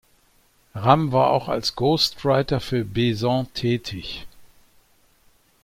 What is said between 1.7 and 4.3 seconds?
Ghostwriter für Besant tätig.